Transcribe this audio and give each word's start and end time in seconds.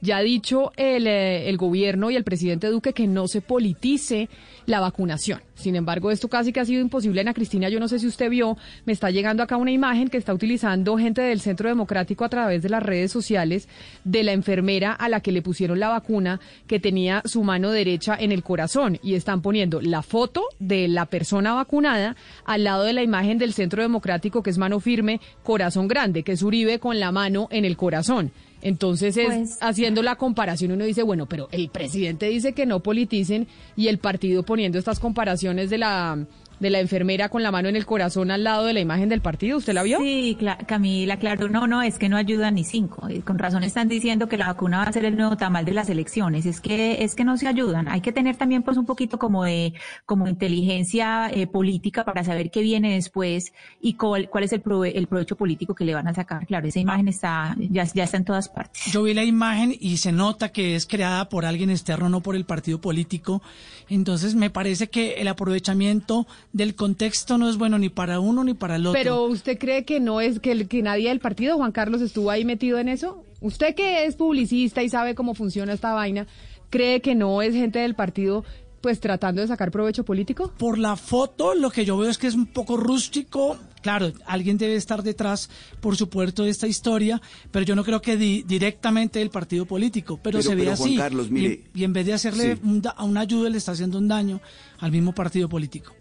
Ya 0.00 0.16
ha 0.16 0.22
dicho 0.22 0.72
el, 0.74 1.06
eh, 1.06 1.50
el 1.50 1.58
gobierno 1.58 2.10
y 2.10 2.16
el 2.16 2.24
presidente 2.24 2.68
Duque 2.68 2.94
que 2.94 3.06
no 3.06 3.28
se 3.28 3.42
politice 3.42 4.30
la 4.64 4.80
vacunación. 4.80 5.42
Sin 5.54 5.76
embargo, 5.76 6.10
esto 6.10 6.28
casi 6.28 6.50
que 6.50 6.60
ha 6.60 6.64
sido 6.64 6.80
imposible. 6.80 7.20
Ana 7.20 7.34
Cristina, 7.34 7.68
yo 7.68 7.78
no 7.78 7.86
sé 7.86 7.98
si 7.98 8.06
usted 8.06 8.30
vio, 8.30 8.56
me 8.86 8.94
está 8.94 9.10
llegando 9.10 9.42
acá 9.42 9.58
una 9.58 9.70
imagen 9.70 10.08
que 10.08 10.16
está 10.16 10.32
utilizando 10.32 10.96
gente 10.96 11.20
del 11.20 11.40
Centro 11.40 11.68
Democrático 11.68 12.24
a 12.24 12.30
través 12.30 12.62
de 12.62 12.70
las 12.70 12.82
redes 12.82 13.12
sociales 13.12 13.68
de 14.04 14.22
la 14.22 14.32
enfermera 14.32 14.92
a 14.92 15.10
la 15.10 15.20
que 15.20 15.30
le 15.30 15.42
pusieron 15.42 15.78
la 15.78 15.90
vacuna 15.90 16.40
que 16.66 16.80
tenía 16.80 17.20
su 17.26 17.44
mano 17.44 17.70
derecha 17.70 18.16
en 18.18 18.32
el 18.32 18.42
corazón 18.42 18.98
y 19.02 19.12
están 19.12 19.42
poniendo 19.42 19.82
la 19.82 20.00
foto 20.00 20.44
de 20.58 20.88
la 20.88 21.04
persona 21.04 21.52
vacunada 21.52 22.16
al 22.46 22.64
lado 22.64 22.84
de 22.84 22.94
la 22.94 23.02
imagen 23.02 23.36
del 23.36 23.52
Centro 23.52 23.82
Democrático 23.82 24.42
que 24.42 24.48
es 24.48 24.56
mano 24.56 24.80
firme, 24.80 25.20
corazón 25.42 25.86
grande, 25.86 26.22
que 26.22 26.32
es 26.32 26.42
Uribe 26.42 26.78
con 26.78 26.98
la 26.98 27.12
mano 27.12 27.48
en 27.50 27.66
el 27.66 27.76
corazón. 27.76 28.32
Entonces 28.64 29.16
es 29.18 29.26
Pues- 29.26 29.58
haciendo 29.60 30.02
la 30.02 30.16
comparación 30.16 30.72
uno 30.72 30.84
dice, 30.84 31.02
bueno, 31.02 31.26
pero 31.26 31.48
el 31.52 31.68
presidente 31.68 32.26
dice 32.26 32.54
que 32.54 32.64
no 32.66 32.80
politicen 32.80 33.46
y 33.76 33.88
el 33.88 33.98
partido 33.98 34.42
poniendo 34.42 34.78
estas 34.78 34.98
comparaciones 34.98 35.68
de 35.70 35.78
la 35.78 36.26
de 36.64 36.70
la 36.70 36.80
enfermera 36.80 37.28
con 37.28 37.42
la 37.44 37.52
mano 37.52 37.68
en 37.68 37.76
el 37.76 37.86
corazón 37.86 38.30
al 38.32 38.42
lado 38.42 38.64
de 38.64 38.72
la 38.72 38.80
imagen 38.80 39.08
del 39.08 39.20
partido, 39.20 39.58
¿usted 39.58 39.74
la 39.74 39.82
vio? 39.84 39.98
Sí, 40.00 40.36
cla- 40.40 40.64
Camila, 40.66 41.18
claro, 41.18 41.48
no, 41.48 41.66
no, 41.66 41.82
es 41.82 41.98
que 41.98 42.08
no 42.08 42.16
ayudan 42.16 42.54
ni 42.56 42.64
cinco. 42.64 43.06
Eh, 43.08 43.20
Con 43.20 43.38
razón 43.38 43.62
están 43.64 43.86
diciendo 43.88 44.28
que 44.28 44.36
la 44.36 44.46
vacuna 44.46 44.78
va 44.78 44.84
a 44.84 44.92
ser 44.92 45.04
el 45.04 45.16
nuevo 45.16 45.36
tamal 45.36 45.64
de 45.64 45.72
las 45.72 45.88
elecciones. 45.90 46.46
Es 46.46 46.60
que, 46.60 47.04
es 47.04 47.14
que 47.14 47.22
no 47.24 47.36
se 47.36 47.46
ayudan. 47.46 47.86
Hay 47.88 48.00
que 48.00 48.10
tener 48.12 48.36
también 48.36 48.62
pues 48.62 48.76
un 48.78 48.86
poquito 48.86 49.18
como 49.18 49.44
de, 49.44 49.74
como 50.06 50.26
inteligencia 50.26 51.30
eh, 51.32 51.46
política 51.46 52.04
para 52.04 52.24
saber 52.24 52.50
qué 52.50 52.62
viene 52.62 52.94
después 52.94 53.52
y 53.80 53.94
cuál, 53.94 54.28
cuál 54.30 54.44
es 54.44 54.52
el, 54.52 54.62
prove- 54.62 54.92
el 54.94 55.06
provecho 55.06 55.36
político 55.36 55.74
que 55.74 55.84
le 55.84 55.94
van 55.94 56.08
a 56.08 56.14
sacar. 56.14 56.46
Claro, 56.46 56.66
esa 56.66 56.80
imagen 56.80 57.08
está, 57.08 57.54
ya, 57.58 57.84
ya 57.84 58.04
está 58.04 58.16
en 58.16 58.24
todas 58.24 58.48
partes. 58.48 58.82
Yo 58.90 59.02
vi 59.02 59.12
la 59.14 59.24
imagen 59.24 59.76
y 59.78 59.98
se 59.98 60.12
nota 60.12 60.48
que 60.50 60.74
es 60.76 60.86
creada 60.86 61.28
por 61.28 61.44
alguien 61.44 61.68
externo, 61.68 62.08
no 62.08 62.20
por 62.22 62.36
el 62.36 62.44
partido 62.46 62.80
político. 62.80 63.42
Entonces 63.90 64.34
me 64.34 64.48
parece 64.48 64.88
que 64.88 65.14
el 65.14 65.28
aprovechamiento 65.28 66.26
del 66.54 66.74
contexto 66.74 67.36
no 67.36 67.50
es 67.50 67.58
bueno 67.58 67.78
ni 67.78 67.90
para 67.90 68.20
uno 68.20 68.42
ni 68.44 68.54
para 68.54 68.76
el 68.76 68.86
otro. 68.86 68.98
Pero 68.98 69.24
usted 69.24 69.58
cree 69.58 69.84
que 69.84 70.00
no 70.00 70.20
es 70.22 70.40
que, 70.40 70.52
el- 70.52 70.68
que 70.68 70.80
nadie 70.82 71.08
del 71.10 71.20
partido, 71.20 71.56
Juan 71.56 71.72
Carlos, 71.72 72.00
estuvo 72.00 72.30
ahí 72.30 72.44
metido 72.46 72.78
en 72.78 72.88
eso? 72.88 73.22
Usted 73.40 73.74
que 73.74 74.06
es 74.06 74.14
publicista 74.16 74.82
y 74.82 74.88
sabe 74.88 75.14
cómo 75.14 75.34
funciona 75.34 75.72
esta 75.74 75.92
vaina, 75.92 76.26
¿cree 76.70 77.00
que 77.02 77.14
no 77.14 77.42
es 77.42 77.52
gente 77.54 77.80
del 77.80 77.94
partido 77.94 78.44
pues 78.80 79.00
tratando 79.00 79.40
de 79.40 79.48
sacar 79.48 79.70
provecho 79.70 80.04
político? 80.04 80.52
por 80.58 80.76
la 80.78 80.94
foto 80.96 81.54
lo 81.54 81.70
que 81.70 81.84
yo 81.86 81.96
veo 81.96 82.10
es 82.10 82.18
que 82.18 82.26
es 82.26 82.34
un 82.34 82.46
poco 82.46 82.76
rústico. 82.76 83.56
Claro, 83.80 84.12
alguien 84.26 84.56
debe 84.58 84.76
estar 84.76 85.02
detrás, 85.02 85.48
por 85.80 85.96
supuesto, 85.96 86.44
de 86.44 86.50
esta 86.50 86.66
historia, 86.66 87.20
pero 87.50 87.64
yo 87.64 87.74
no 87.76 87.82
creo 87.84 88.00
que 88.02 88.16
di- 88.16 88.42
directamente 88.42 89.18
del 89.18 89.30
partido 89.30 89.64
político, 89.66 90.18
pero, 90.22 90.38
Pero- 90.38 90.42
se 90.50 90.54
ve 90.54 90.64
pero, 90.64 90.76
Juan 90.76 90.88
así. 90.88 90.96
Carlos, 90.98 91.26
Y- 91.28 91.30
mire, 91.32 91.64
y, 91.74 91.84
en 91.84 91.92
vez 91.94 92.06
de 92.06 92.12
hacerle 92.12 92.56
sí. 92.56 92.60
un 92.62 92.80
da- 92.82 92.90
a 92.90 93.04
una 93.04 93.20
ayuda, 93.20 93.48
le 93.50 93.58
está 93.58 93.72
haciendo 93.72 93.98
un 93.98 94.06
daño 94.08 94.40
al 94.78 94.92
mismo 94.92 95.12
partido 95.14 95.48
político. 95.48 95.92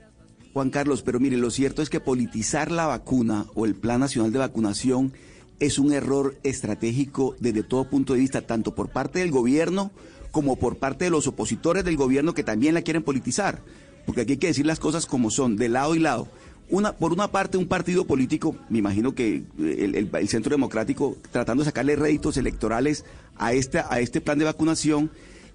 Juan 0.54 0.70
Carlos, 0.70 1.02
pero 1.02 1.20
mire, 1.20 1.38
lo 1.38 1.50
cierto 1.50 1.82
es 1.82 1.90
que 1.90 2.00
politizar 2.00 2.72
la 2.72 2.86
vacuna 2.86 3.46
o 3.56 3.66
el 3.66 3.74
Plan 3.76 4.00
Nacional 4.00 4.32
de 4.32 4.40
Vacunación 4.40 5.14
es 5.60 5.80
un 5.80 5.94
error 5.94 6.36
estratégico 6.44 7.36
desde 7.40 7.64
todo 7.64 7.90
punto 7.90 8.14
de 8.14 8.20
vista, 8.20 8.42
tanto 8.42 8.76
por 8.76 8.90
parte 8.90 9.20
del 9.20 9.32
gobierno 9.32 9.92
como 10.32 10.56
por 10.58 10.78
parte 10.78 11.06
de 11.06 11.12
los 11.12 11.28
opositores 11.28 11.84
del 11.86 11.98
gobierno 11.98 12.34
que 12.34 12.44
también 12.44 12.74
la 12.74 12.82
quieren 12.82 13.04
politizar. 13.04 13.62
Porque 14.06 14.22
aquí 14.22 14.34
hay 14.34 14.38
que 14.38 14.48
decir 14.48 14.66
las 14.66 14.80
cosas 14.80 15.06
como 15.06 15.32
son, 15.32 15.56
de 15.56 15.70
lado 15.70 15.96
y 15.96 16.00
lado. 16.00 16.28
Una, 16.70 16.94
por 16.94 17.14
una 17.14 17.30
parte, 17.32 17.58
un 17.58 17.68
partido 17.68 18.06
político, 18.06 18.56
me 18.70 18.80
imagino 18.80 19.14
que 19.16 19.44
el, 19.60 19.96
el- 19.96 20.28
Centro 20.30 20.52
Democrático 20.52 21.18
tratando 21.32 21.64
de 21.64 21.70
sacarle 21.70 21.96
réditos 21.96 22.38
electorales 22.38 23.06
a 23.38 23.54
este, 23.54 23.80
a 23.80 24.00
este 24.00 24.22
plan 24.22 24.40
de 24.40 24.46
vacunación, 24.46 25.12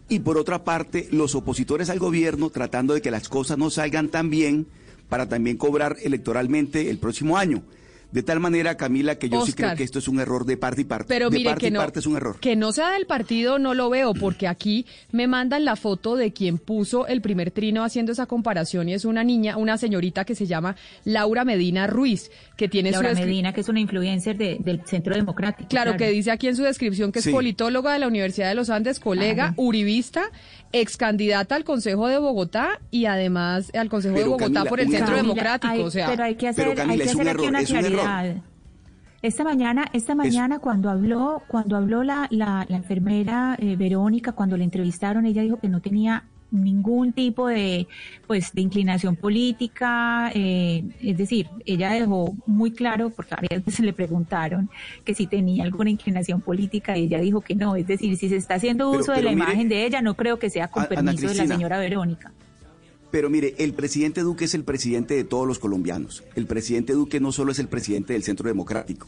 y 0.09 0.21
por 0.21 0.39
otra 0.39 0.65
parte, 0.65 1.09
los 1.11 1.35
opositores 1.35 1.91
al 1.91 1.99
gobierno 1.99 2.49
tratando 2.51 2.95
de 2.95 3.03
que 3.03 3.11
las 3.11 3.29
cosas 3.29 3.59
no 3.59 3.69
salgan 3.71 4.09
tan 4.09 4.31
bien 4.31 4.67
para 5.09 5.29
también 5.29 5.57
cobrar 5.57 5.97
electoralmente 6.03 6.91
el 6.91 6.99
próximo 6.99 7.37
año. 7.37 7.63
De 8.11 8.23
tal 8.23 8.41
manera, 8.41 8.77
Camila, 8.79 9.17
que 9.17 9.29
yo 9.29 9.43
sí 9.45 9.51
Oscar. 9.51 9.67
creo 9.67 9.77
que 9.77 9.83
esto 9.85 9.99
es 9.99 10.09
un 10.09 10.19
error 10.19 10.47
de 10.47 10.57
parte 10.57 10.81
y 10.81 10.85
parte. 10.85 11.05
Pero 11.09 11.29
de 11.29 11.37
mire 11.37 11.51
parte 11.51 11.61
que 11.61 11.67
y 11.67 11.71
no, 11.73 11.81
parte 11.81 11.99
es 12.01 12.07
un 12.07 12.17
error. 12.17 12.41
que 12.41 12.57
no 12.57 12.73
sea 12.73 12.91
del 12.93 13.05
partido 13.05 13.59
no 13.59 13.75
lo 13.75 13.91
veo 13.91 14.15
porque 14.19 14.49
aquí 14.49 14.87
me 15.13 15.27
mandan 15.27 15.67
la 15.67 15.77
foto 15.77 16.17
de 16.17 16.33
quien 16.33 16.57
puso 16.57 17.07
el 17.07 17.21
primer 17.21 17.51
trino 17.51 17.85
haciendo 17.85 18.13
esa 18.13 18.25
comparación 18.25 18.89
y 18.89 18.95
es 18.95 19.05
una 19.05 19.25
niña, 19.25 19.59
una 19.59 19.77
señorita 19.77 20.25
que 20.25 20.35
se 20.35 20.47
llama 20.47 20.75
Laura 21.05 21.45
Medina 21.45 21.87
Ruiz, 21.87 22.31
que 22.57 22.67
tiene 22.69 22.93
Laura 22.93 23.15
su 23.15 23.21
Medina, 23.21 23.53
que 23.53 23.61
es 23.61 23.69
una 23.69 23.81
influencer 23.81 24.39
de- 24.39 24.57
del 24.59 24.81
Centro 24.87 25.15
Democrático. 25.15 25.69
Claro, 25.69 25.97
que 25.99 26.09
dice 26.11 26.31
aquí 26.31 26.49
en 26.49 26.57
su 26.57 26.63
descripción 26.63 27.13
que 27.13 27.19
es 27.19 27.27
Sí. 27.27 27.31
politóloga 27.31 27.93
de 27.93 27.99
la 27.99 28.07
Universidad 28.09 28.49
de 28.49 28.55
los 28.55 28.71
Andes, 28.71 29.01
colega, 29.01 29.49
Claro. 29.49 29.55
uribista, 29.59 30.31
ex 30.73 30.97
candidata 30.97 31.57
al 31.57 31.65
Consejo 31.65 32.09
de 32.09 32.17
Bogotá 32.19 32.81
y 32.91 33.05
además 33.05 33.71
al 33.75 33.89
Consejo 33.91 34.15
de 34.15 34.21
Pero, 34.21 34.31
Bogotá 34.33 34.45
Camila, 34.47 34.65
por 34.65 34.81
el 34.81 34.89
Centro 34.89 35.07
error. 35.09 35.21
Democrático. 35.23 35.73
Hay- 35.75 35.81
o 35.83 35.91
sea, 35.91 36.09
pero 36.09 36.25
hay 36.25 36.35
que 36.37 36.49
hacer, 36.49 36.65
Pero, 36.65 36.77
Camila, 36.77 36.93
hay 36.95 36.99
que 37.01 37.05
es 37.05 37.15
un 37.15 37.21
hacer 37.21 37.31
aquí 37.35 37.43
error, 37.45 37.51
una 37.51 37.59
Esta 39.21 39.43
mañana, 39.43 39.87
esta 39.93 40.15
mañana 40.15 40.61
cuando 40.61 40.91
habló, 40.91 41.43
cuando 41.49 41.77
habló 41.77 42.05
la, 42.05 42.29
la, 42.31 42.65
la 42.69 42.77
enfermera 42.77 43.57
eh, 43.59 43.75
Verónica, 43.77 44.31
cuando 44.33 44.57
la 44.57 44.63
entrevistaron, 44.65 45.27
ella 45.27 45.43
dijo 45.43 45.59
que 45.59 45.69
no 45.69 45.81
tenía 45.81 46.25
ningún 46.51 47.13
tipo 47.13 47.49
de, 47.49 47.89
pues, 48.27 48.53
de 48.53 48.63
inclinación 48.63 49.17
política, 49.17 50.31
eh, 50.35 50.85
es 51.03 51.19
decir, 51.19 51.49
ella 51.67 51.91
dejó 51.91 52.35
muy 52.47 52.71
claro, 52.71 53.11
porque 53.11 53.35
varias 53.35 53.65
veces 53.67 53.85
le 53.85 53.93
preguntaron 53.93 54.71
que 55.05 55.15
si 55.15 55.27
tenía 55.27 55.65
alguna 55.65 55.91
inclinación 55.91 56.41
política, 56.41 56.97
y 56.97 57.05
ella 57.05 57.19
dijo 57.21 57.41
que 57.41 57.55
no, 57.55 57.77
es 57.77 57.87
decir, 57.87 58.17
si 58.17 58.29
se 58.29 58.37
está 58.37 58.55
haciendo 58.55 58.91
Pero- 58.93 59.03
uso 59.03 59.13
de 59.13 59.23
la 59.23 59.31
mire, 59.33 59.43
imagen 59.43 59.69
de 59.69 59.85
ella, 59.85 60.01
no 60.01 60.15
creo 60.15 60.39
que 60.39 60.49
sea 60.49 60.69
con 60.69 60.87
permiso 60.87 61.29
de 61.29 61.35
la 61.35 61.47
señora 61.47 61.79
Verónica. 61.79 62.33
Pero 63.11 63.31
mire, 63.31 63.55
el 63.59 63.73
presidente 63.73 64.21
Duque 64.21 64.45
es 64.45 64.55
el 64.55 64.65
presidente 64.65 65.15
de 65.15 65.25
todos 65.25 65.47
los 65.47 65.59
colombianos. 65.59 66.25
El 66.35 66.47
presidente 66.47 66.93
Duque 66.93 67.21
no 67.21 67.33
solo 67.33 67.53
es 67.53 67.59
el 67.59 67.69
presidente 67.69 68.13
del 68.13 68.23
Centro 68.23 68.49
Democrático. 68.49 69.07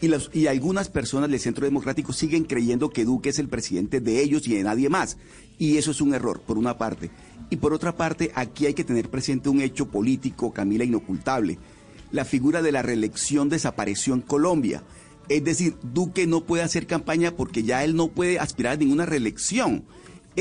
Y, 0.00 0.08
los, 0.08 0.30
y 0.32 0.46
algunas 0.46 0.88
personas 0.88 1.30
del 1.30 1.40
Centro 1.40 1.64
Democrático 1.64 2.12
siguen 2.12 2.44
creyendo 2.44 2.90
que 2.90 3.04
Duque 3.04 3.30
es 3.30 3.38
el 3.38 3.48
presidente 3.48 4.00
de 4.00 4.22
ellos 4.22 4.46
y 4.46 4.54
de 4.54 4.62
nadie 4.62 4.88
más. 4.88 5.16
Y 5.58 5.76
eso 5.78 5.90
es 5.90 6.00
un 6.00 6.14
error, 6.14 6.40
por 6.40 6.58
una 6.58 6.78
parte. 6.78 7.10
Y 7.50 7.56
por 7.56 7.72
otra 7.72 7.96
parte, 7.96 8.30
aquí 8.34 8.66
hay 8.66 8.74
que 8.74 8.84
tener 8.84 9.08
presente 9.08 9.48
un 9.48 9.60
hecho 9.60 9.88
político, 9.88 10.52
Camila, 10.52 10.84
inocultable. 10.84 11.58
La 12.12 12.24
figura 12.24 12.62
de 12.62 12.72
la 12.72 12.82
reelección 12.82 13.48
desapareció 13.48 14.14
en 14.14 14.20
Colombia. 14.20 14.82
Es 15.28 15.42
decir, 15.42 15.76
Duque 15.82 16.26
no 16.26 16.44
puede 16.44 16.62
hacer 16.62 16.86
campaña 16.86 17.36
porque 17.36 17.62
ya 17.62 17.82
él 17.82 17.96
no 17.96 18.08
puede 18.08 18.38
aspirar 18.38 18.74
a 18.74 18.76
ninguna 18.76 19.04
reelección. 19.04 19.84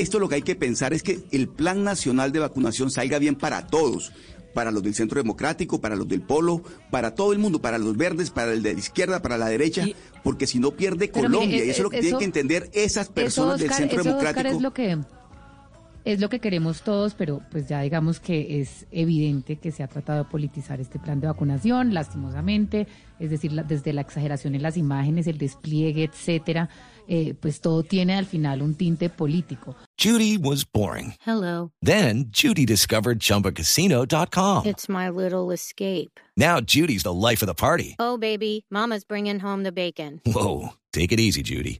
Esto 0.01 0.19
lo 0.19 0.29
que 0.29 0.35
hay 0.35 0.41
que 0.43 0.55
pensar 0.55 0.93
es 0.93 1.03
que 1.03 1.19
el 1.31 1.47
plan 1.49 1.83
nacional 1.83 2.31
de 2.31 2.39
vacunación 2.39 2.91
salga 2.91 3.19
bien 3.19 3.35
para 3.35 3.67
todos, 3.67 4.11
para 4.53 4.71
los 4.71 4.81
del 4.83 4.95
centro 4.95 5.19
democrático, 5.21 5.81
para 5.81 5.95
los 5.95 6.07
del 6.07 6.21
polo, 6.21 6.63
para 6.91 7.13
todo 7.15 7.31
el 7.33 7.39
mundo, 7.39 7.61
para 7.61 7.77
los 7.77 7.95
verdes, 7.97 8.29
para 8.31 8.53
el 8.53 8.63
de 8.63 8.73
la 8.73 8.79
izquierda, 8.79 9.21
para 9.21 9.37
la 9.37 9.47
derecha, 9.49 9.87
Y- 9.87 9.95
porque 10.23 10.47
si 10.47 10.59
no 10.59 10.71
pierde 10.71 11.07
mire, 11.07 11.11
Colombia, 11.11 11.57
es- 11.57 11.67
y 11.67 11.69
eso 11.69 11.77
es 11.79 11.83
lo 11.83 11.89
que 11.89 11.97
eso- 11.97 12.03
tienen 12.05 12.19
que 12.19 12.25
entender 12.25 12.69
esas 12.73 13.09
personas 13.09 13.55
eso, 13.59 13.63
del 13.67 13.73
centro 13.73 14.01
eso, 14.01 14.09
Oscar, 14.17 14.33
democrático. 14.33 14.55
es 14.57 14.61
lo 14.61 14.73
que 14.73 14.97
es 16.13 16.19
lo 16.19 16.29
que 16.29 16.39
queremos 16.39 16.81
todos, 16.81 17.13
pero 17.13 17.41
pues 17.51 17.67
ya 17.67 17.81
digamos 17.81 18.19
que 18.19 18.61
es 18.61 18.85
evidente 18.91 19.57
que 19.57 19.71
se 19.71 19.83
ha 19.83 19.87
tratado 19.87 20.23
de 20.23 20.29
politizar 20.29 20.79
este 20.79 20.99
plan 20.99 21.19
de 21.19 21.27
vacunación, 21.27 21.93
lastimosamente, 21.93 22.87
es 23.19 23.29
decir, 23.29 23.51
la- 23.51 23.63
desde 23.63 23.93
la 23.93 24.01
exageración 24.01 24.55
en 24.55 24.61
las 24.61 24.77
imágenes, 24.77 25.27
el 25.27 25.37
despliegue, 25.37 26.03
etcétera, 26.03 26.69
eh, 27.07 27.33
pues 27.39 27.61
todo 27.61 27.83
tiene 27.83 28.15
al 28.15 28.25
final 28.25 28.61
un 28.61 28.75
tinte 28.75 29.09
político. 29.09 29.75
Judy 30.01 30.37
was 30.37 30.65
boring. 30.69 31.13
Hello. 31.25 31.71
Then 31.81 32.29
Judy 32.31 32.65
discovered 32.65 33.19
ChumbaCasino.com. 33.19 34.65
It's 34.65 34.87
my 34.89 35.09
little 35.09 35.51
escape. 35.53 36.19
Now 36.35 36.59
Judy's 36.61 37.03
the 37.03 37.13
life 37.13 37.41
of 37.43 37.47
the 37.47 37.55
party. 37.55 37.95
Oh, 37.99 38.17
baby, 38.17 38.65
Mama's 38.69 39.03
bringing 39.05 39.39
home 39.39 39.63
the 39.63 39.71
bacon. 39.71 40.21
Whoa, 40.25 40.73
take 40.93 41.11
it 41.11 41.19
easy, 41.19 41.41
Judy. 41.41 41.79